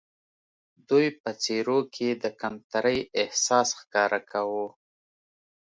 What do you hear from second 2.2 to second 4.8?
د کمترۍ احساس ښکاره کاوه.